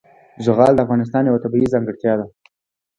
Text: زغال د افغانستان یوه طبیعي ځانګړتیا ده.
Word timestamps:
زغال 0.45 0.73
د 0.75 0.79
افغانستان 0.85 1.23
یوه 1.29 1.43
طبیعي 1.45 1.67
ځانګړتیا 1.73 2.13
ده. 2.19 2.25